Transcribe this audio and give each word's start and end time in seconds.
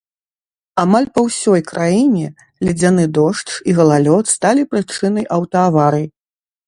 Амаль 0.83 1.07
па 1.17 1.21
ўсёй 1.27 1.61
краіне 1.71 2.27
ледзяны 2.67 3.05
дождж 3.17 3.51
і 3.73 3.79
галалёд 3.81 4.25
сталі 4.35 4.61
прычынай 4.73 5.25
аўтааварый. 5.37 6.05